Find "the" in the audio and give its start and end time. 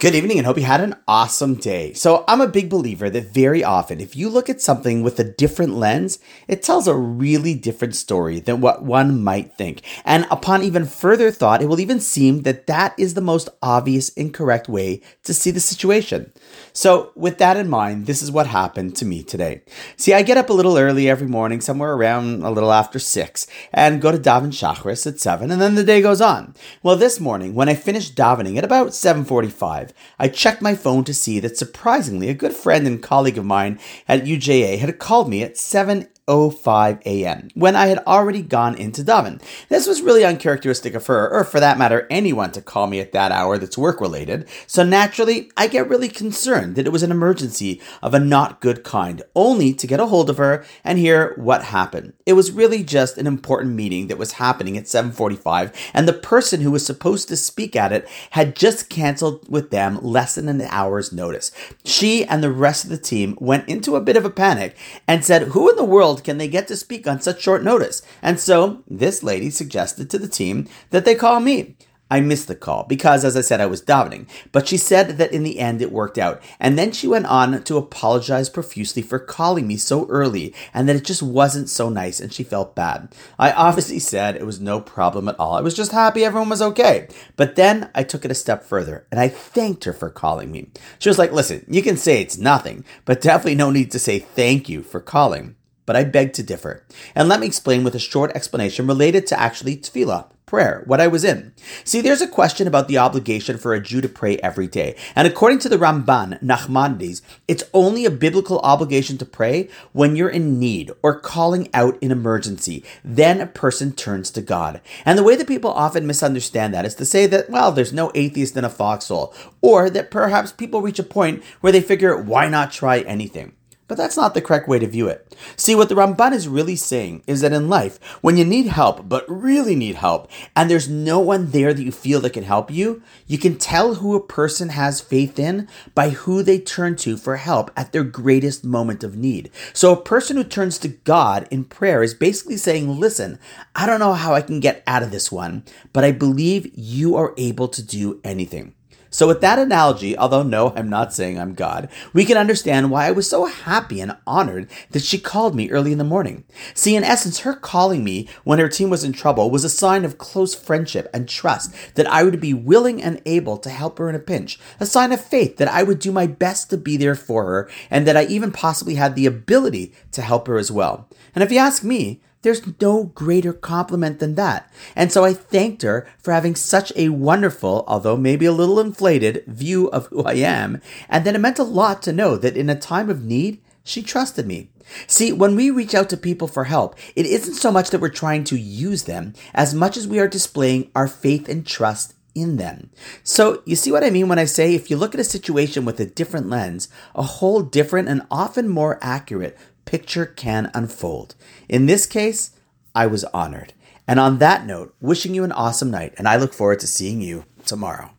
13.14-13.20, 15.50-15.58, 25.74-25.82, 56.06-56.12, 62.42-62.52, 62.90-62.98, 65.76-65.84, 70.18-70.28, 72.48-72.54, 75.42-75.58, 102.88-102.98, 105.70-105.78, 115.18-115.22, 124.34-124.42, 125.88-125.94, 155.98-156.04, 169.14-169.26